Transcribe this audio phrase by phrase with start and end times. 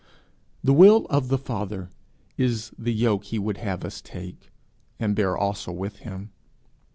[0.63, 1.91] The will of the Father
[2.35, 4.49] is the yoke he would have us take,
[4.99, 6.31] and bear also with him.